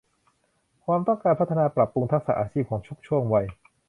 [0.85, 3.45] ความต้องการพัฒนาปรับปรุงทักษะอาชีพของทุกช่วงวัย